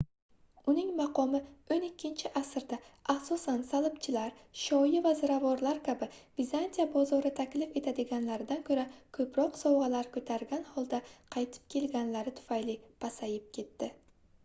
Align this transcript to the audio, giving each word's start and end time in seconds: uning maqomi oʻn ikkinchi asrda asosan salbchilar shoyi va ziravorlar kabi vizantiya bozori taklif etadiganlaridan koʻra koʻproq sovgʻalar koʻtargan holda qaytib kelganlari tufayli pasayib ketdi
uning 0.71 0.87
maqomi 0.99 1.39
oʻn 1.73 1.83
ikkinchi 1.87 2.29
asrda 2.39 2.77
asosan 3.13 3.59
salbchilar 3.73 4.31
shoyi 4.61 5.01
va 5.07 5.11
ziravorlar 5.19 5.81
kabi 5.89 6.07
vizantiya 6.39 6.85
bozori 6.95 7.31
taklif 7.41 7.77
etadiganlaridan 7.81 8.63
koʻra 8.71 8.85
koʻproq 9.19 9.59
sovgʻalar 9.65 10.09
koʻtargan 10.17 10.63
holda 10.73 11.03
qaytib 11.37 11.69
kelganlari 11.75 12.33
tufayli 12.41 12.77
pasayib 13.05 13.47
ketdi 13.59 13.91